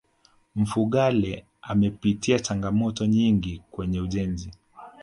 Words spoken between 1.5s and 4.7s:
amepitia changamoto nyingi kwenye ujenzi